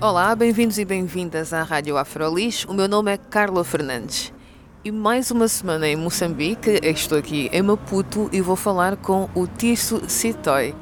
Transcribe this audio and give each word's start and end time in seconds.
Olá, 0.00 0.32
bem-vindos 0.36 0.78
e 0.78 0.84
bem-vindas 0.84 1.52
à 1.52 1.64
Rádio 1.64 1.96
Afrolis. 1.96 2.64
O 2.66 2.72
meu 2.72 2.86
nome 2.86 3.12
é 3.12 3.16
Carla 3.16 3.64
Fernandes. 3.64 4.32
E 4.84 4.92
mais 4.92 5.32
uma 5.32 5.48
semana 5.48 5.88
em 5.88 5.96
Moçambique, 5.96 6.78
estou 6.84 7.18
aqui 7.18 7.50
em 7.52 7.62
Maputo 7.62 8.30
e 8.32 8.40
vou 8.40 8.54
falar 8.54 8.96
com 8.96 9.28
o 9.34 9.48
Tirso 9.48 10.00
Citoy. 10.06 10.72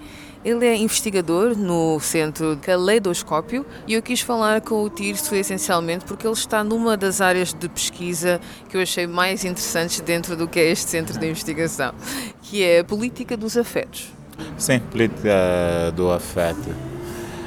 Ele 0.45 0.66
é 0.66 0.76
investigador 0.76 1.56
no 1.56 1.98
Centro 1.98 2.59
Caleidoscópio 2.60 3.64
e 3.87 3.95
eu 3.95 4.02
quis 4.02 4.20
falar 4.20 4.60
com 4.60 4.82
o 4.82 4.90
Tirso 4.90 5.34
essencialmente 5.34 6.04
porque 6.04 6.26
ele 6.26 6.34
está 6.34 6.62
numa 6.62 6.95
das 6.95 7.23
áreas 7.23 7.54
de 7.54 7.70
pesquisa 7.70 8.38
que 8.68 8.76
eu 8.76 8.82
achei 8.82 9.06
mais 9.06 9.46
interessantes 9.46 9.98
dentro 10.01 10.37
do 10.37 10.46
que 10.46 10.60
é 10.60 10.70
este 10.70 10.90
centro 10.90 11.18
de 11.18 11.26
investigação, 11.26 11.95
que 12.42 12.62
é 12.62 12.80
a 12.80 12.84
política 12.84 13.34
dos 13.34 13.56
afetos. 13.56 14.12
Sim, 14.59 14.78
política 14.78 15.90
do 15.96 16.10
afeto. 16.10 16.95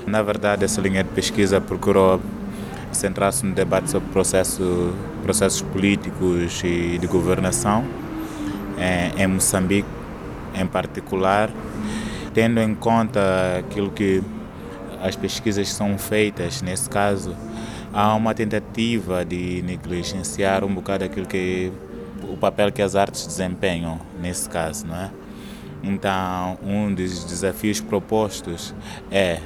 Na 0.10 0.24
verdade, 0.24 0.66
essa 0.66 0.82
linha 0.82 1.04
de 1.04 1.12
pesquisa 1.12 1.62
procurou 1.62 2.20
centrar-se 2.92 3.46
no 3.46 3.54
debate 3.54 3.92
sobre 3.92 4.10
processo, 4.10 4.92
processos 5.22 5.62
políticos 5.62 6.64
e 6.64 6.98
de 6.98 7.06
governação 7.06 7.86
em, 8.80 9.22
em 9.22 9.28
Moçambique, 9.28 9.88
em 10.56 10.66
particular, 10.66 11.52
tendo 12.34 12.60
em 12.60 12.74
conta 12.74 13.60
aquilo 13.60 13.92
que 13.92 14.24
as 15.00 15.16
pesquisas 15.16 15.70
são 15.72 15.96
feitas, 16.00 16.64
nesse 16.64 16.90
caso, 16.90 17.36
há 17.94 18.16
uma 18.16 18.34
tentativa 18.34 19.24
de 19.24 19.62
negligenciar 19.62 20.64
um 20.64 20.74
bocado 20.74 21.04
aquilo 21.04 21.28
que 21.28 21.72
o 22.24 22.36
papel 22.36 22.72
que 22.72 22.82
as 22.82 22.96
artes 22.96 23.28
desempenham 23.28 24.00
nesse 24.20 24.50
caso, 24.50 24.88
não 24.88 24.96
é? 24.96 25.12
Então, 25.82 26.58
um 26.62 26.94
dos 26.94 27.24
desafios 27.24 27.80
propostos 27.80 28.74
é 29.10 29.40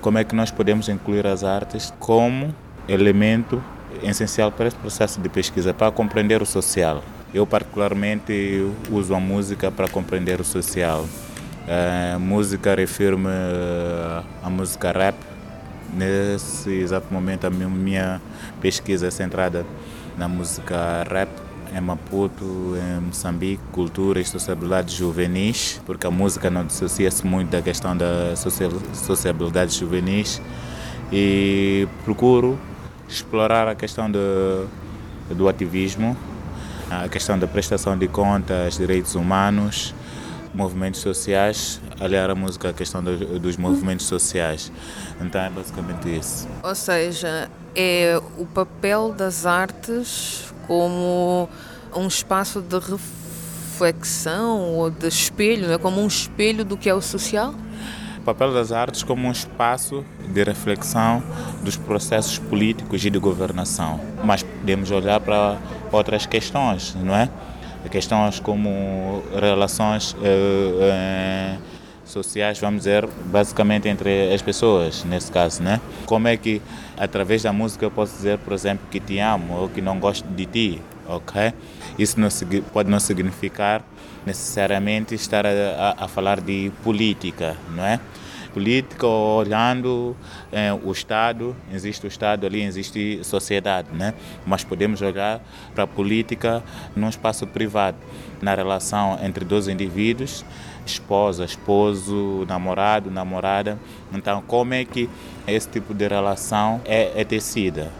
como 0.00 0.18
é 0.18 0.24
que 0.24 0.34
nós 0.34 0.50
podemos 0.50 0.88
incluir 0.88 1.26
as 1.26 1.44
artes 1.44 1.92
como 1.98 2.54
elemento 2.88 3.62
essencial 4.02 4.52
para 4.52 4.68
esse 4.68 4.76
processo 4.76 5.20
de 5.20 5.28
pesquisa, 5.28 5.72
para 5.72 5.90
compreender 5.90 6.42
o 6.42 6.46
social. 6.46 7.02
Eu, 7.32 7.46
particularmente, 7.46 8.62
uso 8.90 9.14
a 9.14 9.20
música 9.20 9.70
para 9.70 9.88
compreender 9.88 10.40
o 10.40 10.44
social. 10.44 11.06
A 12.14 12.18
música 12.18 12.74
refiro-me 12.74 13.28
à 14.42 14.48
música 14.48 14.92
rap. 14.92 15.16
Nesse 15.94 16.70
exato 16.70 17.12
momento, 17.12 17.46
a 17.46 17.50
minha 17.50 18.20
pesquisa 18.60 19.06
é 19.06 19.10
centrada 19.10 19.64
na 20.16 20.28
música 20.28 21.04
rap 21.10 21.45
em 21.76 21.80
Maputo, 21.80 22.74
em 22.74 23.00
Moçambique, 23.00 23.62
cultura 23.70 24.18
e 24.18 24.24
sociabilidade 24.24 24.96
juvenis, 24.96 25.80
porque 25.84 26.06
a 26.06 26.10
música 26.10 26.48
não 26.48 26.64
dissocia-se 26.64 27.26
muito 27.26 27.50
da 27.50 27.60
questão 27.60 27.94
da 27.94 28.34
sociabilidade 28.34 29.76
juvenis. 29.76 30.40
E 31.12 31.86
procuro 32.04 32.58
explorar 33.06 33.68
a 33.68 33.74
questão 33.74 34.10
do, 34.10 34.66
do 35.30 35.48
ativismo, 35.48 36.16
a 36.90 37.08
questão 37.08 37.38
da 37.38 37.46
prestação 37.46 37.96
de 37.96 38.08
contas, 38.08 38.78
direitos 38.78 39.14
humanos, 39.14 39.94
movimentos 40.54 41.00
sociais, 41.00 41.78
aliar 42.00 42.30
a 42.30 42.34
música 42.34 42.70
à 42.70 42.72
questão 42.72 43.04
do, 43.04 43.38
dos 43.38 43.58
movimentos 43.58 44.06
sociais. 44.06 44.72
Então 45.20 45.42
é 45.42 45.50
basicamente 45.50 46.08
isso. 46.08 46.48
Ou 46.62 46.74
seja, 46.74 47.50
é 47.74 48.18
o 48.38 48.46
papel 48.46 49.12
das 49.12 49.44
artes 49.44 50.54
como 50.66 51.48
um 51.94 52.06
espaço 52.06 52.60
de 52.60 52.78
reflexão 52.78 54.74
ou 54.74 54.90
de 54.90 55.08
espelho, 55.08 55.72
é 55.72 55.78
como 55.78 56.00
um 56.00 56.06
espelho 56.06 56.64
do 56.64 56.76
que 56.76 56.88
é 56.88 56.94
o 56.94 57.00
social? 57.00 57.54
O 58.18 58.22
papel 58.22 58.52
das 58.52 58.72
artes 58.72 59.02
como 59.02 59.28
um 59.28 59.30
espaço 59.30 60.04
de 60.28 60.42
reflexão 60.42 61.22
dos 61.62 61.76
processos 61.76 62.38
políticos 62.38 63.04
e 63.04 63.10
de 63.10 63.18
governação. 63.18 64.00
Mas 64.24 64.42
podemos 64.42 64.90
olhar 64.90 65.20
para 65.20 65.58
outras 65.92 66.26
questões, 66.26 66.96
não 66.96 67.14
é? 67.14 67.30
Questões 67.90 68.40
como 68.40 69.22
relações 69.40 70.16
eh, 70.20 70.72
eh, 70.80 71.58
sociais, 72.06 72.58
vamos 72.58 72.82
dizer, 72.82 73.06
basicamente 73.26 73.88
entre 73.88 74.32
as 74.32 74.42
pessoas, 74.42 75.04
nesse 75.04 75.30
caso, 75.30 75.62
né? 75.62 75.80
Como 76.06 76.28
é 76.28 76.36
que, 76.36 76.62
através 76.96 77.42
da 77.42 77.52
música, 77.52 77.84
eu 77.84 77.90
posso 77.90 78.16
dizer, 78.16 78.38
por 78.38 78.52
exemplo, 78.52 78.86
que 78.90 79.00
te 79.00 79.18
amo 79.18 79.54
ou 79.54 79.68
que 79.68 79.80
não 79.80 79.98
gosto 79.98 80.26
de 80.28 80.46
ti, 80.46 80.82
ok? 81.08 81.52
Isso 81.98 82.18
não, 82.20 82.28
pode 82.72 82.90
não 82.90 83.00
significar 83.00 83.82
necessariamente 84.24 85.14
estar 85.14 85.46
a, 85.46 85.50
a, 85.50 86.04
a 86.04 86.08
falar 86.08 86.40
de 86.40 86.70
política, 86.82 87.56
não 87.74 87.84
é? 87.84 88.00
Política, 88.56 89.06
olhando 89.06 90.16
eh, 90.50 90.72
o 90.72 90.90
Estado, 90.90 91.54
existe 91.70 92.06
o 92.06 92.08
Estado 92.08 92.46
ali, 92.46 92.62
existe 92.62 93.22
sociedade, 93.22 93.88
né? 93.92 94.14
mas 94.46 94.64
podemos 94.64 95.02
olhar 95.02 95.42
para 95.74 95.84
a 95.84 95.86
política 95.86 96.62
num 96.96 97.06
espaço 97.06 97.46
privado, 97.46 97.98
na 98.40 98.54
relação 98.54 99.18
entre 99.22 99.44
dois 99.44 99.68
indivíduos, 99.68 100.42
esposa, 100.86 101.44
esposo, 101.44 102.46
namorado, 102.48 103.10
namorada. 103.10 103.78
Então, 104.10 104.40
como 104.46 104.72
é 104.72 104.86
que 104.86 105.06
esse 105.46 105.68
tipo 105.68 105.92
de 105.92 106.08
relação 106.08 106.80
é, 106.86 107.12
é 107.14 107.24
tecida? 107.26 107.92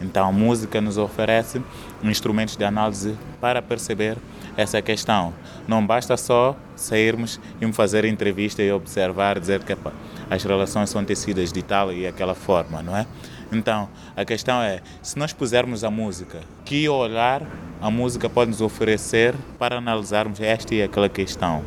Então, 0.00 0.28
a 0.28 0.32
música 0.32 0.80
nos 0.80 0.96
oferece 0.96 1.60
instrumentos 2.04 2.54
de 2.54 2.64
análise 2.64 3.16
para 3.40 3.60
perceber 3.60 4.16
essa 4.56 4.80
questão. 4.80 5.32
Não 5.66 5.84
basta 5.84 6.16
só 6.16 6.56
sairmos 6.76 7.40
e 7.60 7.72
fazer 7.72 8.04
entrevista 8.04 8.62
e 8.62 8.70
observar, 8.72 9.38
dizer 9.38 9.62
que 9.62 9.72
epa, 9.72 9.92
as 10.30 10.42
relações 10.42 10.90
são 10.90 11.04
tecidas 11.04 11.52
de 11.52 11.62
tal 11.62 11.92
e 11.92 12.06
aquela 12.06 12.34
forma, 12.34 12.82
não 12.82 12.96
é? 12.96 13.06
Então, 13.52 13.88
a 14.16 14.24
questão 14.24 14.60
é, 14.60 14.80
se 15.02 15.18
nós 15.18 15.32
pusermos 15.32 15.84
a 15.84 15.90
música, 15.90 16.40
que 16.64 16.88
olhar 16.88 17.42
a 17.80 17.90
música 17.90 18.28
pode 18.28 18.50
nos 18.50 18.60
oferecer 18.60 19.34
para 19.58 19.78
analisarmos 19.78 20.40
esta 20.40 20.74
e 20.74 20.82
aquela 20.82 21.08
questão? 21.08 21.62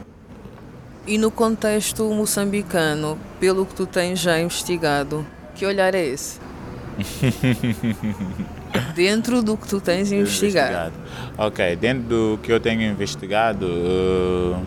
E 1.05 1.17
no 1.17 1.31
contexto 1.31 2.03
moçambicano, 2.13 3.17
pelo 3.39 3.65
que 3.65 3.73
tu 3.73 3.85
tens 3.85 4.19
já 4.19 4.39
investigado, 4.39 5.25
que 5.55 5.65
olhar 5.65 5.95
é 5.95 6.05
esse? 6.05 6.39
dentro 8.95 9.41
do 9.41 9.57
que 9.57 9.67
tu 9.67 9.79
tens 9.79 10.11
investigado. 10.11 10.91
investigado. 10.91 10.93
Ok, 11.37 11.75
dentro 11.75 12.03
do 12.03 12.39
que 12.41 12.51
eu 12.51 12.59
tenho 12.59 12.81
investigado, 12.81 13.65
uh, 13.65 14.61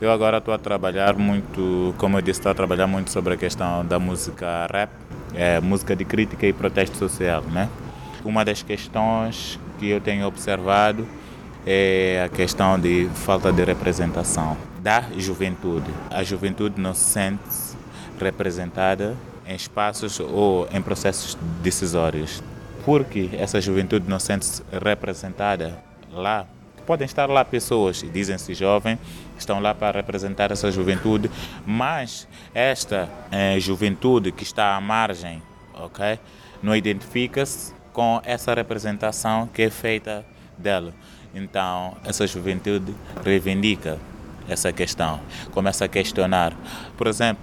eu 0.00 0.10
agora 0.10 0.38
estou 0.38 0.52
a 0.52 0.58
trabalhar 0.58 1.16
muito, 1.16 1.94
como 1.96 2.18
eu 2.18 2.22
disse, 2.22 2.40
estou 2.40 2.52
a 2.52 2.54
trabalhar 2.54 2.86
muito 2.86 3.10
sobre 3.10 3.34
a 3.34 3.36
questão 3.36 3.84
da 3.84 3.98
música 3.98 4.66
rap, 4.70 4.90
é, 5.34 5.60
música 5.60 5.96
de 5.96 6.04
crítica 6.04 6.46
e 6.46 6.52
protesto 6.52 6.96
social, 6.96 7.42
né? 7.50 7.68
Uma 8.24 8.44
das 8.44 8.62
questões 8.62 9.58
que 9.78 9.88
eu 9.88 10.00
tenho 10.00 10.26
observado 10.26 11.06
é 11.66 12.22
a 12.24 12.28
questão 12.28 12.78
de 12.78 13.08
falta 13.14 13.52
de 13.52 13.64
representação 13.64 14.56
da 14.80 15.02
juventude. 15.16 15.90
A 16.10 16.22
juventude 16.22 16.80
não 16.80 16.94
se 16.94 17.04
sente 17.04 17.40
representada 18.20 19.16
em 19.46 19.54
espaços 19.54 20.20
ou 20.20 20.68
em 20.72 20.82
processos 20.82 21.36
decisórios 21.62 22.42
porque 22.86 23.30
essa 23.32 23.60
juventude 23.60 24.08
não 24.08 24.20
sente-se 24.20 24.62
representada 24.80 25.76
lá. 26.12 26.46
Podem 26.86 27.04
estar 27.04 27.28
lá 27.28 27.44
pessoas, 27.44 28.06
dizem-se 28.12 28.54
jovens, 28.54 29.00
estão 29.36 29.58
lá 29.58 29.74
para 29.74 29.98
representar 29.98 30.52
essa 30.52 30.70
juventude, 30.70 31.28
mas 31.66 32.28
esta 32.54 33.08
eh, 33.32 33.58
juventude 33.58 34.30
que 34.30 34.44
está 34.44 34.76
à 34.76 34.80
margem, 34.80 35.42
ok, 35.74 36.20
não 36.62 36.76
identifica-se 36.76 37.74
com 37.92 38.22
essa 38.24 38.54
representação 38.54 39.48
que 39.48 39.62
é 39.62 39.70
feita 39.70 40.24
dela. 40.56 40.94
Então, 41.34 41.96
essa 42.04 42.24
juventude 42.24 42.94
reivindica 43.24 43.98
essa 44.48 44.72
questão, 44.72 45.18
começa 45.50 45.86
a 45.86 45.88
questionar. 45.88 46.52
Por 46.96 47.08
exemplo, 47.08 47.42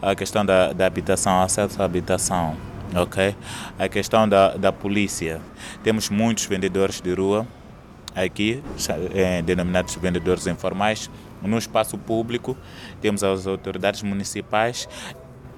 a 0.00 0.14
questão 0.14 0.46
da, 0.46 0.72
da 0.72 0.86
habitação, 0.86 1.42
acesso 1.42 1.82
à 1.82 1.84
habitação 1.84 2.56
ok? 2.94 3.34
A 3.78 3.88
questão 3.88 4.28
da, 4.28 4.56
da 4.56 4.72
polícia. 4.72 5.40
Temos 5.82 6.08
muitos 6.10 6.46
vendedores 6.46 7.00
de 7.00 7.12
rua 7.12 7.46
aqui, 8.14 8.62
é, 9.12 9.42
denominados 9.42 9.94
vendedores 9.96 10.46
informais, 10.46 11.10
no 11.42 11.58
espaço 11.58 11.98
público. 11.98 12.56
Temos 13.00 13.22
as 13.22 13.46
autoridades 13.46 14.02
municipais 14.02 14.88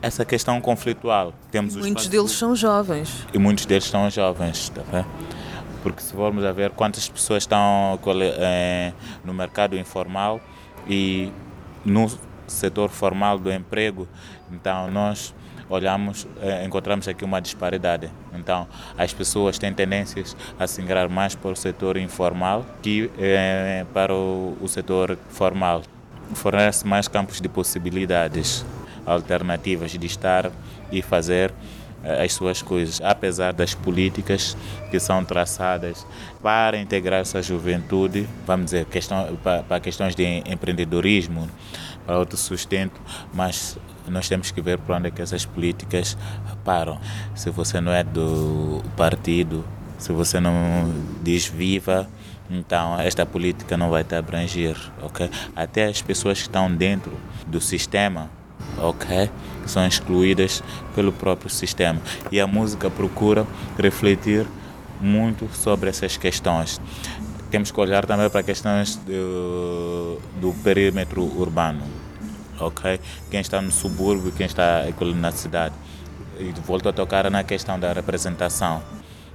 essa 0.03 0.25
questão 0.25 0.61
conflitual. 0.61 1.33
Temos 1.51 1.75
muitos 1.75 2.07
deles 2.07 2.33
são 2.33 2.55
jovens. 2.55 3.27
E 3.33 3.39
muitos 3.39 3.67
deles 3.67 3.85
são 3.85 4.09
jovens, 4.11 4.69
tá 4.69 4.83
vendo? 4.91 5.07
Porque 5.83 6.03
se 6.03 6.13
formos 6.13 6.45
a 6.45 6.53
ver 6.53 6.71
quantas 6.71 7.09
pessoas 7.09 7.45
estão 7.45 7.99
é, 8.39 8.93
no 9.25 9.33
mercado 9.33 9.77
informal 9.77 10.41
e 10.89 11.33
no 11.85 12.07
setor 12.47 12.91
formal 12.91 13.39
do 13.39 13.53
emprego, 13.53 14.09
então 14.51 14.91
nós 14.91 15.35
olhamos, 15.69 16.27
eh, 16.41 16.65
encontramos 16.65 17.09
aqui 17.09 17.25
uma 17.25 17.41
disparidade. 17.41 18.11
Então, 18.35 18.67
as 18.97 19.13
pessoas 19.13 19.59
têm 19.59 19.73
tendências 19.73 20.37
a 20.59 20.67
se 20.67 20.81
ingrar 20.81 21.09
mais 21.09 21.35
para 21.35 21.51
o 21.51 21.57
setor 21.57 21.97
informal 21.97 22.65
que 22.83 23.11
eh, 23.19 23.85
para 23.93 24.15
o, 24.15 24.57
o 24.61 24.69
setor 24.69 25.19
formal. 25.31 25.83
Fornece 26.35 26.87
mais 26.87 27.09
campos 27.09 27.41
de 27.41 27.49
possibilidades 27.49 28.65
alternativas 29.05 29.93
de 29.93 30.07
estar 30.07 30.51
e 30.91 31.01
fazer 31.03 31.53
eh, 32.05 32.25
as 32.25 32.33
suas 32.33 32.63
coisas, 32.63 33.01
apesar 33.01 33.53
das 33.53 33.75
políticas 33.75 34.57
que 34.91 35.01
são 35.01 35.25
traçadas 35.25 36.07
para 36.43 36.79
integrar 36.79 37.21
essa 37.21 37.43
juventude, 37.43 38.29
vamos 38.47 38.67
dizer, 38.67 38.85
questão, 38.87 39.37
para, 39.43 39.63
para 39.63 39.81
questões 39.81 40.15
de 40.15 40.43
empreendedorismo, 40.47 41.49
para 42.05 42.17
autossustento, 42.17 43.01
mas 43.35 43.79
nós 44.11 44.29
temos 44.29 44.51
que 44.51 44.61
ver 44.61 44.79
para 44.79 44.97
onde 44.97 45.09
é 45.09 45.11
que 45.11 45.23
essas 45.23 45.45
políticas 45.45 46.17
param. 46.65 46.99
Se 47.35 47.51
você 47.51 47.81
não 47.81 47.93
é 47.93 48.03
do 48.03 48.83
partido, 48.97 49.65
se 49.99 50.13
você 50.13 50.41
não 50.41 50.93
diz 51.23 51.47
viva, 51.47 52.09
então 52.51 52.99
esta 53.01 53.27
política 53.27 53.77
não 53.77 53.91
vai 53.91 54.05
te 54.05 54.15
abranger, 54.15 54.77
ok? 55.03 55.31
Até 55.55 55.87
as 55.87 56.01
pessoas 56.01 56.39
que 56.39 56.45
estão 56.49 56.73
dentro 56.73 57.13
do 57.47 57.61
sistema, 57.61 58.31
ok? 58.79 59.31
São 59.67 59.87
excluídas 59.87 60.63
pelo 60.95 61.13
próprio 61.13 61.51
sistema. 61.51 62.01
E 62.31 62.41
a 62.41 62.47
música 62.47 62.91
procura 62.91 63.47
refletir 63.79 64.47
muito 65.01 65.49
sobre 65.55 65.91
essas 65.91 66.17
questões. 66.17 66.81
Temos 67.51 67.71
que 67.71 67.81
olhar 67.81 68.05
também 68.07 68.29
para 68.29 68.43
questões 68.43 68.97
do, 68.97 70.21
do 70.41 70.53
perímetro 70.63 71.23
urbano 71.23 71.96
ok? 72.61 73.01
Quem 73.31 73.41
está 73.41 73.61
no 73.61 73.71
subúrbio, 73.71 74.33
quem 74.33 74.47
está 74.47 74.85
na 75.15 75.33
cidade. 75.33 75.75
E 76.39 76.53
volto 76.67 76.89
a 76.89 76.93
tocar 76.93 77.31
na 77.31 77.43
questão 77.43 77.79
da 77.79 77.93
representação. 77.93 78.83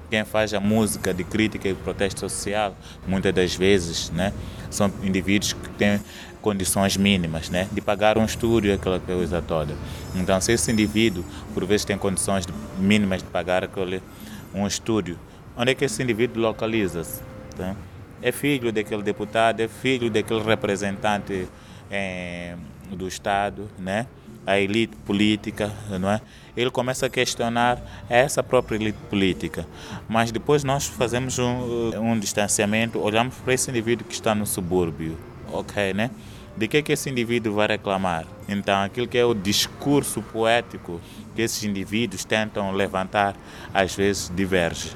Quem 0.09 0.25
faz 0.25 0.53
a 0.53 0.59
música 0.59 1.13
de 1.13 1.23
crítica 1.23 1.69
e 1.69 1.73
protesto 1.73 2.19
social, 2.19 2.75
muitas 3.07 3.33
das 3.33 3.55
vezes, 3.55 4.09
né, 4.09 4.33
são 4.69 4.91
indivíduos 5.01 5.53
que 5.53 5.69
têm 5.69 6.01
condições 6.41 6.97
mínimas, 6.97 7.49
né, 7.49 7.69
de 7.71 7.79
pagar 7.79 8.17
um 8.17 8.25
estúdio, 8.25 8.73
aquela 8.73 8.99
coisa 8.99 9.41
toda. 9.41 9.73
Então, 10.13 10.41
se 10.41 10.51
esse 10.51 10.69
indivíduo, 10.69 11.23
por 11.53 11.65
vezes, 11.65 11.85
tem 11.85 11.97
condições 11.97 12.45
mínimas 12.77 13.23
de 13.23 13.29
pagar 13.29 13.63
aquele, 13.63 14.03
um 14.53 14.67
estúdio, 14.67 15.17
onde 15.55 15.71
é 15.71 15.75
que 15.75 15.85
esse 15.85 16.03
indivíduo 16.03 16.41
localiza-se? 16.41 17.21
Tá? 17.55 17.73
É 18.21 18.33
filho 18.33 18.69
daquele 18.71 19.03
deputado, 19.03 19.61
é 19.61 19.67
filho 19.69 20.09
daquele 20.09 20.43
representante 20.43 21.47
é, 21.89 22.55
do 22.95 23.07
Estado, 23.07 23.69
né? 23.77 24.07
a 24.45 24.59
elite 24.59 24.95
política, 25.05 25.71
não 25.99 26.09
é? 26.09 26.21
Ele 26.55 26.69
começa 26.69 27.05
a 27.05 27.09
questionar 27.09 27.79
essa 28.09 28.43
própria 28.43 28.75
elite 28.75 28.97
política. 29.09 29.65
Mas 30.09 30.31
depois 30.31 30.63
nós 30.63 30.87
fazemos 30.87 31.39
um, 31.39 31.91
um 31.97 32.19
distanciamento, 32.19 32.99
olhamos 32.99 33.35
para 33.35 33.53
esse 33.53 33.69
indivíduo 33.69 34.05
que 34.05 34.13
está 34.13 34.33
no 34.35 34.45
subúrbio, 34.45 35.17
ok, 35.51 35.93
né? 35.93 36.09
De 36.57 36.67
que 36.67 36.81
que 36.81 36.91
esse 36.91 37.09
indivíduo 37.09 37.53
vai 37.53 37.67
reclamar? 37.67 38.25
Então, 38.47 38.83
aquilo 38.83 39.07
que 39.07 39.17
é 39.17 39.23
o 39.23 39.33
discurso 39.33 40.21
poético 40.21 40.99
que 41.33 41.41
esses 41.41 41.63
indivíduos 41.63 42.25
tentam 42.25 42.71
levantar, 42.71 43.35
às 43.73 43.95
vezes 43.95 44.29
diverge. 44.35 44.91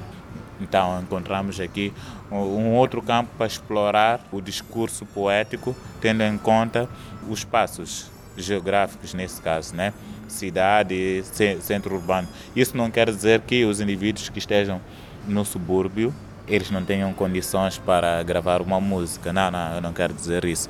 Então, 0.60 1.00
encontramos 1.00 1.58
aqui 1.60 1.92
um 2.30 2.74
outro 2.74 3.00
campo 3.00 3.30
para 3.36 3.46
explorar 3.46 4.20
o 4.32 4.40
discurso 4.40 5.06
poético, 5.06 5.76
tendo 6.00 6.22
em 6.22 6.36
conta 6.36 6.88
os 7.28 7.40
espaços 7.40 8.10
geográficos, 8.36 9.14
nesse 9.14 9.40
caso, 9.40 9.74
né? 9.74 9.92
cidade, 10.28 11.22
centro 11.60 11.94
urbano. 11.94 12.28
Isso 12.54 12.76
não 12.76 12.90
quer 12.90 13.10
dizer 13.10 13.40
que 13.42 13.64
os 13.64 13.80
indivíduos 13.80 14.28
que 14.28 14.38
estejam 14.38 14.80
no 15.26 15.44
subúrbio 15.44 16.12
eles 16.48 16.70
não 16.70 16.84
tenham 16.84 17.12
condições 17.12 17.78
para 17.78 18.22
gravar 18.22 18.62
uma 18.62 18.80
música. 18.80 19.32
Não, 19.32 19.50
não, 19.50 19.74
eu 19.74 19.80
não 19.80 19.92
quero 19.92 20.14
dizer 20.14 20.44
isso. 20.44 20.68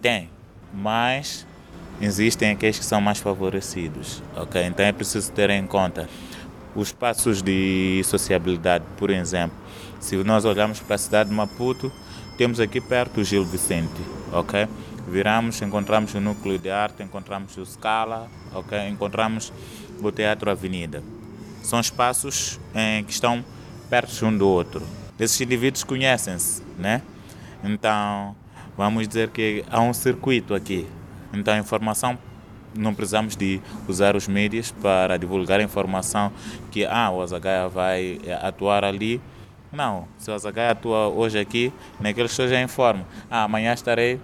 Tem, 0.00 0.30
mas 0.72 1.46
existem 2.00 2.52
aqueles 2.52 2.78
que 2.78 2.84
são 2.84 3.00
mais 3.00 3.18
favorecidos, 3.18 4.22
ok? 4.36 4.62
Então 4.64 4.84
é 4.84 4.92
preciso 4.92 5.32
ter 5.32 5.50
em 5.50 5.66
conta 5.66 6.08
os 6.76 6.92
passos 6.92 7.42
de 7.42 8.02
sociabilidade, 8.04 8.84
por 8.98 9.10
exemplo. 9.10 9.56
Se 9.98 10.16
nós 10.18 10.44
olharmos 10.44 10.78
para 10.78 10.94
a 10.94 10.98
cidade 10.98 11.30
de 11.30 11.34
Maputo, 11.34 11.90
temos 12.36 12.60
aqui 12.60 12.80
perto 12.80 13.20
o 13.20 13.24
Gil 13.24 13.44
Vicente, 13.44 14.00
ok? 14.30 14.68
Viramos, 15.08 15.60
encontramos 15.62 16.14
o 16.14 16.20
Núcleo 16.20 16.58
de 16.58 16.68
Arte, 16.68 17.02
encontramos 17.02 17.56
o 17.56 17.64
Scala, 17.64 18.28
ok? 18.52 18.88
Encontramos 18.88 19.52
o 20.02 20.12
Teatro 20.12 20.50
Avenida. 20.50 21.02
São 21.62 21.80
espaços 21.80 22.60
em, 22.74 23.02
que 23.02 23.12
estão 23.12 23.42
perto 23.88 24.26
um 24.26 24.36
do 24.36 24.46
outro. 24.46 24.82
Esses 25.18 25.40
indivíduos 25.40 25.82
conhecem-se, 25.82 26.62
né? 26.78 27.00
Então, 27.64 28.36
vamos 28.76 29.08
dizer 29.08 29.30
que 29.30 29.64
há 29.70 29.80
um 29.80 29.94
circuito 29.94 30.54
aqui. 30.54 30.86
Então, 31.32 31.54
a 31.54 31.58
informação 31.58 32.18
não 32.78 32.94
precisamos 32.94 33.36
de 33.36 33.60
usar 33.88 34.16
os 34.16 34.28
mídias 34.28 34.70
para 34.70 35.16
divulgar 35.16 35.60
a 35.60 35.62
informação 35.62 36.32
que 36.70 36.84
ah, 36.84 37.10
o 37.10 37.22
Azagaia 37.22 37.68
vai 37.68 38.20
eh, 38.24 38.38
atuar 38.42 38.84
ali. 38.84 39.20
Não, 39.72 40.06
se 40.16 40.30
o 40.30 40.34
Azagaia 40.34 40.70
atua 40.70 41.08
hoje 41.08 41.38
aqui, 41.38 41.72
naquele 42.00 42.28
show 42.28 42.46
já 42.46 42.60
informa. 42.60 43.04
Ah, 43.30 43.44
amanhã 43.44 43.72
estarei 43.72 44.20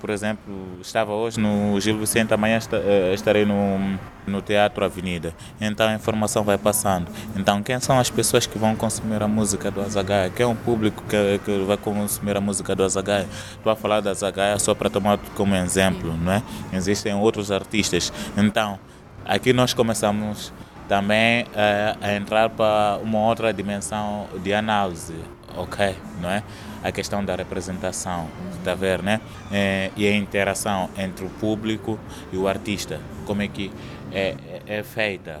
por 0.00 0.10
exemplo, 0.10 0.54
estava 0.80 1.12
hoje 1.12 1.38
no 1.38 1.78
Gil 1.80 1.98
Vicente, 1.98 2.32
amanhã 2.32 2.58
eh, 2.72 3.12
estarei 3.12 3.44
no, 3.44 3.98
no 4.26 4.42
Teatro 4.42 4.84
Avenida. 4.84 5.34
Então 5.60 5.88
a 5.88 5.94
informação 5.94 6.42
vai 6.42 6.58
passando. 6.58 7.10
Então, 7.36 7.62
quem 7.62 7.78
são 7.80 7.98
as 7.98 8.10
pessoas 8.10 8.46
que 8.46 8.58
vão 8.58 8.74
consumir 8.74 9.22
a 9.22 9.28
música 9.28 9.70
do 9.70 9.80
Azagaia? 9.80 10.30
Quem 10.30 10.44
é 10.44 10.48
o 10.48 10.54
público 10.54 11.02
que, 11.08 11.40
que 11.44 11.64
vai 11.64 11.76
consumir 11.76 12.36
a 12.36 12.40
música 12.40 12.74
do 12.74 12.84
Azagaia? 12.84 13.26
Estou 13.56 13.72
a 13.72 13.76
falar 13.76 14.00
da 14.00 14.10
Azagaia 14.10 14.58
só 14.58 14.74
para 14.74 14.90
tomar 14.90 15.18
como 15.34 15.54
exemplo, 15.54 16.16
não 16.16 16.32
é? 16.32 16.42
Existem 16.72 17.14
outros 17.14 17.50
artistas. 17.50 18.12
Então, 18.36 18.78
aqui 19.24 19.52
nós 19.52 19.72
começamos 19.72 20.52
também 20.88 21.44
uh, 21.44 21.98
a 22.00 22.14
entrar 22.14 22.48
para 22.50 22.98
uma 23.02 23.18
outra 23.18 23.52
dimensão 23.52 24.26
de 24.42 24.54
análise, 24.54 25.14
ok? 25.56 25.96
Não 26.20 26.30
é? 26.30 26.42
a 26.86 26.92
questão 26.92 27.24
da 27.24 27.34
representação, 27.34 28.28
está 28.56 28.70
a 28.70 28.74
ver, 28.76 29.02
né? 29.02 29.20
É, 29.50 29.90
e 29.96 30.06
a 30.06 30.14
interação 30.14 30.88
entre 30.96 31.24
o 31.24 31.28
público 31.28 31.98
e 32.32 32.36
o 32.36 32.46
artista, 32.46 33.00
como 33.24 33.42
é 33.42 33.48
que 33.48 33.72
é, 34.12 34.34
é, 34.66 34.78
é 34.78 34.82
feita. 34.82 35.40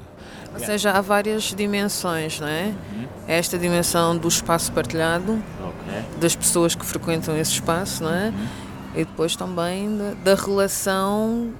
Ou 0.52 0.60
seja, 0.60 0.92
há 0.92 1.00
várias 1.00 1.54
dimensões, 1.54 2.40
não 2.40 2.48
é? 2.48 2.74
Uhum. 2.92 3.06
Esta 3.28 3.58
dimensão 3.58 4.16
do 4.16 4.26
espaço 4.26 4.72
partilhado, 4.72 5.32
okay. 5.60 6.02
das 6.18 6.34
pessoas 6.34 6.74
que 6.74 6.84
frequentam 6.84 7.36
esse 7.36 7.52
espaço, 7.52 8.02
não 8.02 8.14
é? 8.14 8.28
Uhum. 8.28 8.46
E 8.94 9.04
depois 9.04 9.36
também 9.36 9.96
da, 9.96 10.34
da 10.34 10.42
relação 10.42 11.52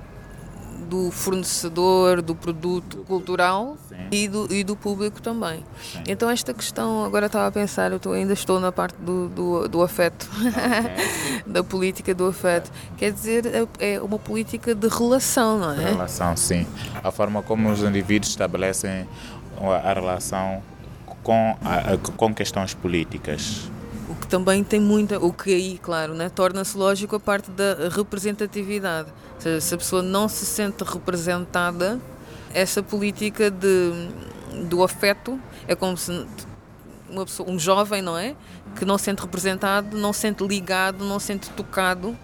do 0.76 1.10
fornecedor 1.10 2.22
do 2.22 2.34
produto 2.34 2.98
cultural 3.08 3.76
e 4.10 4.28
do, 4.28 4.52
e 4.52 4.62
do 4.62 4.76
público 4.76 5.20
também. 5.20 5.64
Sim. 5.82 6.02
Então 6.08 6.30
esta 6.30 6.52
questão, 6.54 7.04
agora 7.04 7.26
estava 7.26 7.46
a 7.46 7.52
pensar, 7.52 7.92
eu 7.92 7.98
tô, 7.98 8.12
ainda 8.12 8.32
estou 8.32 8.60
na 8.60 8.70
parte 8.70 8.96
do, 8.96 9.28
do, 9.28 9.68
do 9.68 9.82
afeto, 9.82 10.28
okay. 10.36 11.42
da 11.46 11.64
política 11.64 12.14
do 12.14 12.26
afeto. 12.26 12.70
Quer 12.96 13.12
dizer, 13.12 13.46
é, 13.46 13.94
é 13.94 14.00
uma 14.00 14.18
política 14.18 14.74
de 14.74 14.88
relação, 14.88 15.58
não 15.58 15.72
é? 15.72 15.90
Relação, 15.90 16.36
sim. 16.36 16.66
A 17.02 17.10
forma 17.10 17.42
como 17.42 17.70
os 17.70 17.82
indivíduos 17.82 18.30
estabelecem 18.30 19.08
a 19.60 19.92
relação 19.92 20.62
com, 21.22 21.56
a, 21.64 21.96
com 22.16 22.34
questões 22.34 22.74
políticas 22.74 23.70
que 24.26 24.30
também 24.30 24.64
tem 24.64 24.80
muita, 24.80 25.24
o 25.24 25.32
que 25.32 25.54
aí, 25.54 25.78
claro, 25.78 26.12
né, 26.12 26.28
torna-se 26.28 26.76
lógico 26.76 27.14
a 27.14 27.20
parte 27.20 27.48
da 27.52 27.88
representatividade. 27.88 29.08
Ou 29.36 29.40
seja, 29.40 29.60
se 29.60 29.74
a 29.74 29.78
pessoa 29.78 30.02
não 30.02 30.28
se 30.28 30.44
sente 30.44 30.82
representada, 30.82 32.00
essa 32.52 32.82
política 32.82 33.50
de, 33.50 34.08
do 34.68 34.82
afeto 34.82 35.38
é 35.68 35.76
como 35.76 35.96
se 35.96 36.26
uma 37.08 37.24
pessoa, 37.24 37.48
um 37.48 37.56
jovem, 37.56 38.02
não 38.02 38.18
é? 38.18 38.34
Que 38.74 38.84
não 38.84 38.98
se 38.98 39.04
sente 39.04 39.22
representado, 39.22 39.96
não 39.96 40.12
se 40.12 40.20
sente 40.20 40.44
ligado, 40.44 41.04
não 41.04 41.20
se 41.20 41.26
sente 41.26 41.48
tocado 41.50 42.16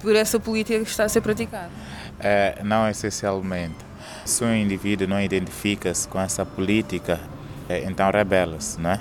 por 0.00 0.16
essa 0.16 0.40
política 0.40 0.82
que 0.82 0.90
está 0.90 1.04
a 1.04 1.08
ser 1.08 1.20
praticada. 1.20 1.70
É, 2.18 2.62
não 2.64 2.88
essencialmente. 2.88 3.76
Se 4.24 4.42
um 4.42 4.54
indivíduo 4.54 5.06
não 5.06 5.20
identifica-se 5.20 6.08
com 6.08 6.18
essa 6.18 6.46
política, 6.46 7.20
é, 7.68 7.84
então 7.84 8.10
rebela-se, 8.10 8.80
não 8.80 8.90
é? 8.90 9.00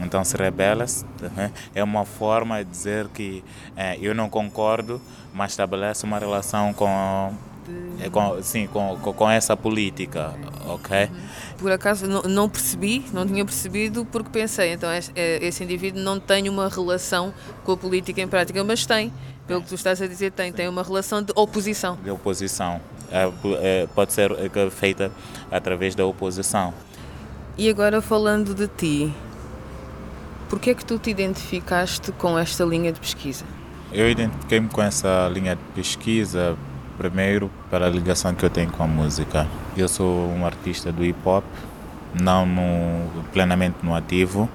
Então 0.00 0.24
se 0.24 0.36
rebela 0.36 0.84
né? 1.36 1.52
é 1.74 1.82
uma 1.82 2.04
forma 2.04 2.64
de 2.64 2.70
dizer 2.70 3.08
que 3.08 3.42
é, 3.76 3.98
eu 4.00 4.14
não 4.14 4.28
concordo, 4.28 5.00
mas 5.32 5.52
estabelece 5.52 6.04
uma 6.04 6.18
relação 6.18 6.72
com. 6.72 7.34
É 8.00 8.08
com, 8.08 8.42
sim, 8.42 8.66
com, 8.66 8.96
com 8.96 9.30
essa 9.30 9.54
política, 9.54 10.34
ok? 10.66 11.10
Por 11.58 11.70
acaso 11.70 12.06
não, 12.06 12.22
não 12.22 12.48
percebi, 12.48 13.04
não 13.12 13.26
tinha 13.26 13.44
percebido, 13.44 14.06
porque 14.06 14.30
pensei, 14.30 14.72
então 14.72 14.90
esse, 14.90 15.12
esse 15.14 15.64
indivíduo 15.64 16.00
não 16.00 16.18
tem 16.18 16.48
uma 16.48 16.70
relação 16.70 17.34
com 17.64 17.72
a 17.72 17.76
política 17.76 18.22
em 18.22 18.26
prática, 18.26 18.64
mas 18.64 18.86
tem, 18.86 19.12
pelo 19.46 19.60
que 19.60 19.68
tu 19.68 19.74
estás 19.74 20.00
a 20.00 20.06
dizer, 20.06 20.32
tem, 20.32 20.50
tem 20.50 20.66
uma 20.66 20.82
relação 20.82 21.22
de 21.22 21.30
oposição. 21.36 21.98
De 22.02 22.10
oposição. 22.10 22.80
É, 23.10 23.30
é, 23.60 23.86
pode 23.94 24.14
ser 24.14 24.30
feita 24.70 25.12
através 25.50 25.94
da 25.94 26.06
oposição. 26.06 26.72
E 27.58 27.68
agora 27.68 28.00
falando 28.00 28.54
de 28.54 28.68
ti, 28.68 29.14
por 30.48 30.58
que 30.58 30.70
é 30.70 30.74
que 30.74 30.84
tu 30.84 30.98
te 30.98 31.10
identificaste 31.10 32.10
com 32.12 32.38
esta 32.38 32.64
linha 32.64 32.92
de 32.92 32.98
pesquisa? 32.98 33.44
Eu 33.92 34.10
identifiquei-me 34.10 34.68
com 34.68 34.82
essa 34.82 35.28
linha 35.32 35.54
de 35.54 35.62
pesquisa 35.74 36.56
primeiro 36.96 37.50
pela 37.70 37.88
ligação 37.88 38.34
que 38.34 38.44
eu 38.44 38.50
tenho 38.50 38.70
com 38.70 38.82
a 38.82 38.86
música. 38.86 39.46
Eu 39.76 39.88
sou 39.88 40.28
um 40.28 40.44
artista 40.44 40.90
do 40.90 41.04
hip 41.04 41.18
hop, 41.24 41.44
não 42.18 42.46
no, 42.46 43.22
plenamente 43.32 43.76
no 43.82 43.94
ativo. 43.94 44.48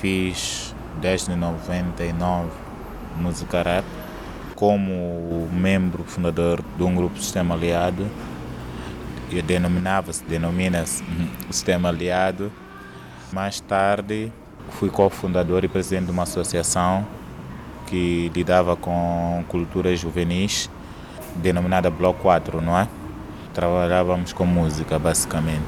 Fiz 0.00 0.74
desde 1.00 1.34
99 1.36 2.50
música 3.16 3.62
rap 3.62 3.84
como 4.54 5.48
membro 5.52 6.04
fundador 6.04 6.62
de 6.76 6.82
um 6.82 6.94
grupo 6.94 7.18
Sistema 7.18 7.54
Aliado. 7.54 8.06
Eu 9.30 9.42
denominava-se, 9.42 10.24
denomina-se 10.24 11.04
Sistema 11.50 11.90
Aliado. 11.90 12.50
Mais 13.32 13.60
tarde 13.60 14.32
fui 14.70 14.90
cofundador 14.90 15.64
e 15.64 15.68
presidente 15.68 16.06
de 16.06 16.10
uma 16.10 16.24
associação 16.24 17.06
que 17.86 18.30
lidava 18.34 18.76
com 18.76 19.44
culturas 19.48 20.00
juvenis, 20.00 20.70
denominada 21.36 21.90
Bloco 21.90 22.20
4, 22.22 22.60
não 22.60 22.78
é? 22.78 22.88
Trabalhávamos 23.52 24.32
com 24.32 24.44
música, 24.44 24.98
basicamente. 24.98 25.64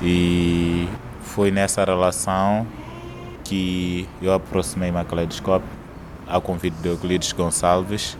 E 0.00 0.88
foi 1.22 1.50
nessa 1.50 1.84
relação 1.84 2.66
que 3.44 4.08
eu 4.22 4.32
aproximei-me 4.32 4.98
a 4.98 5.04
Caleidoscópio, 5.04 5.68
ao 6.26 6.40
convite 6.40 6.74
de 6.82 6.88
Euclides 6.88 7.32
Gonçalves, 7.32 8.16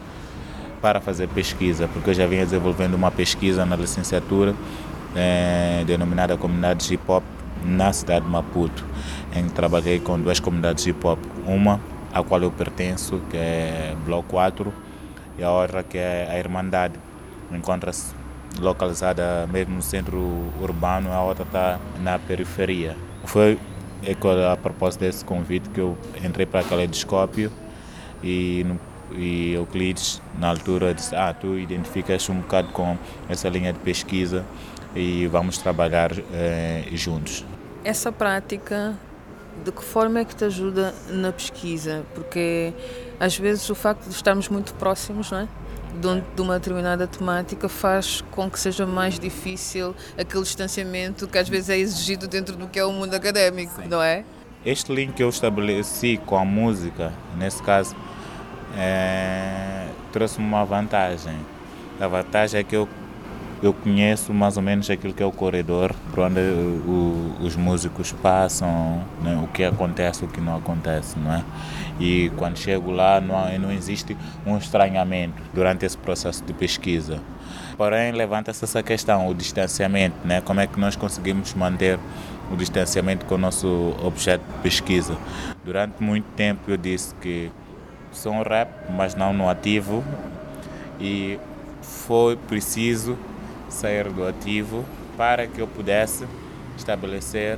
para 0.81 1.01
fazer 1.01 1.27
pesquisa, 1.29 1.87
porque 1.87 2.11
eu 2.11 2.13
já 2.13 2.27
vinha 2.27 2.43
desenvolvendo 2.45 2.93
uma 2.93 3.09
pesquisa 3.09 3.65
na 3.65 3.75
licenciatura 3.75 4.53
eh, 5.15 5.83
denominada 5.87 6.37
Comunidades 6.37 6.89
Hip 6.91 7.03
Hop 7.07 7.23
na 7.63 7.91
cidade 7.93 8.25
de 8.25 8.31
Maputo, 8.31 8.85
em 9.35 9.45
que 9.45 9.51
trabalhei 9.51 9.99
com 9.99 10.19
duas 10.19 10.39
comunidades 10.39 10.85
hip 10.85 11.05
hop, 11.05 11.19
uma 11.45 11.79
a 12.13 12.23
qual 12.23 12.41
eu 12.41 12.51
pertenço, 12.51 13.21
que 13.29 13.37
é 13.37 13.95
Bloco 14.05 14.29
4, 14.29 14.73
e 15.37 15.43
a 15.43 15.51
outra 15.51 15.83
que 15.83 15.97
é 15.97 16.27
a 16.31 16.39
Irmandade, 16.39 16.95
encontra-se 17.51 18.13
localizada 18.59 19.47
mesmo 19.51 19.75
no 19.75 19.81
centro 19.81 20.17
urbano, 20.61 21.11
a 21.11 21.21
outra 21.21 21.43
está 21.43 21.79
na 22.01 22.17
periferia. 22.17 22.95
Foi 23.25 23.59
a 24.51 24.57
propósito 24.57 25.01
desse 25.01 25.25
convite 25.25 25.69
que 25.69 25.79
eu 25.79 25.97
entrei 26.23 26.45
para 26.45 26.63
Caleidoscópio 26.63 27.51
e, 28.23 28.65
e 29.17 29.53
Euclides, 29.53 30.21
na 30.39 30.49
altura, 30.49 30.93
disse: 30.93 31.15
Ah, 31.15 31.33
tu 31.33 31.57
identificas 31.57 32.29
um 32.29 32.39
bocado 32.39 32.69
com 32.69 32.97
essa 33.27 33.49
linha 33.49 33.73
de 33.73 33.79
pesquisa 33.79 34.45
e 34.95 35.27
vamos 35.27 35.57
trabalhar 35.57 36.11
eh, 36.33 36.85
juntos. 36.93 37.45
Essa 37.83 38.11
prática, 38.11 38.95
de 39.63 39.71
que 39.71 39.83
forma 39.83 40.19
é 40.19 40.25
que 40.25 40.35
te 40.35 40.45
ajuda 40.45 40.93
na 41.09 41.31
pesquisa? 41.31 42.03
Porque 42.13 42.73
às 43.19 43.37
vezes 43.37 43.69
o 43.69 43.75
facto 43.75 44.07
de 44.07 44.15
estarmos 44.15 44.49
muito 44.49 44.73
próximos, 44.75 45.31
não 45.31 45.39
é? 45.39 45.47
de 46.35 46.41
uma 46.41 46.59
determinada 46.59 47.07
temática 47.07 47.67
faz 47.67 48.21
com 48.31 48.49
que 48.49 48.59
seja 48.59 48.85
mais 48.85 49.17
difícil 49.19 49.95
aquele 50.17 50.43
distanciamento 50.43 51.27
que 51.27 51.37
às 51.37 51.49
vezes 51.49 51.69
é 51.69 51.77
exigido 51.77 52.27
dentro 52.27 52.55
do 52.55 52.67
que 52.67 52.77
é 52.77 52.85
o 52.85 52.91
mundo 52.91 53.15
académico, 53.15 53.81
Sim. 53.81 53.87
não 53.87 54.01
é? 54.01 54.23
Este 54.65 54.93
link 54.93 55.13
que 55.13 55.23
eu 55.23 55.29
estabeleci 55.29 56.19
com 56.25 56.37
a 56.37 56.45
música, 56.45 57.13
nesse 57.37 57.63
caso, 57.63 57.95
é, 58.75 59.87
trouxe-me 60.11 60.45
uma 60.45 60.65
vantagem. 60.65 61.37
A 61.99 62.07
vantagem 62.07 62.59
é 62.59 62.63
que 62.63 62.75
eu 62.75 62.87
eu 63.61 63.73
conheço 63.73 64.33
mais 64.33 64.55
ou 64.55 64.63
menos 64.63 64.89
aquilo 64.89 65.13
que 65.13 65.23
é 65.23 65.25
o 65.25 65.31
corredor 65.31 65.93
por 66.11 66.19
onde 66.25 66.39
o, 66.39 67.35
os 67.41 67.55
músicos 67.55 68.11
passam, 68.11 69.03
né? 69.21 69.39
o 69.43 69.47
que 69.47 69.63
acontece, 69.63 70.23
o 70.23 70.27
que 70.27 70.39
não 70.39 70.57
acontece, 70.57 71.17
não 71.17 71.33
é? 71.33 71.43
E 71.99 72.31
quando 72.37 72.57
chego 72.57 72.91
lá 72.91 73.19
não, 73.19 73.57
não 73.57 73.71
existe 73.71 74.15
um 74.45 74.57
estranhamento 74.57 75.41
durante 75.53 75.85
esse 75.85 75.97
processo 75.97 76.43
de 76.43 76.53
pesquisa. 76.53 77.19
Porém, 77.75 78.11
levanta-se 78.11 78.63
essa 78.63 78.83
questão, 78.83 79.27
o 79.27 79.33
distanciamento, 79.33 80.15
né? 80.23 80.41
Como 80.41 80.59
é 80.59 80.67
que 80.67 80.79
nós 80.79 80.95
conseguimos 80.95 81.53
manter 81.53 81.99
o 82.51 82.55
distanciamento 82.55 83.25
com 83.25 83.35
o 83.35 83.37
nosso 83.37 83.95
objeto 84.03 84.43
de 84.45 84.59
pesquisa? 84.61 85.17
Durante 85.65 86.01
muito 86.01 86.25
tempo 86.35 86.61
eu 86.67 86.77
disse 86.77 87.13
que 87.15 87.51
sou 88.17 88.33
um 88.33 88.41
rap, 88.41 88.69
mas 88.89 89.15
não 89.15 89.31
no 89.31 89.49
ativo, 89.49 90.03
e 90.99 91.39
foi 91.81 92.35
preciso 92.35 93.17
sair 93.69 94.09
do 94.09 94.27
ativo 94.27 94.83
para 95.15 95.47
que 95.47 95.59
eu 95.59 95.67
pudesse 95.67 96.25
estabelecer 96.75 97.57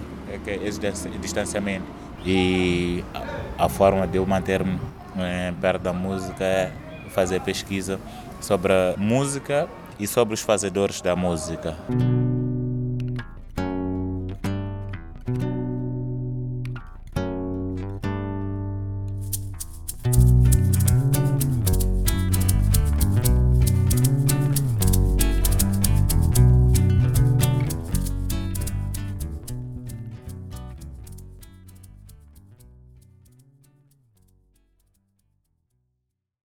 esse 0.64 1.10
distanciamento. 1.20 1.86
E 2.26 3.04
a 3.58 3.70
forma 3.70 4.06
de 4.06 4.18
eu 4.18 4.26
manter-me 4.26 4.80
eh, 5.18 5.54
perto 5.60 5.82
da 5.82 5.94
música 5.94 6.44
é 6.44 6.72
fazer 7.10 7.42
pesquisa 7.42 8.00
sobre 8.42 8.72
a 8.74 8.94
música 8.98 9.68
e 10.00 10.08
sobre 10.08 10.34
os 10.34 10.42
fazedores 10.42 11.02
da 11.02 11.16
música. 11.16 11.76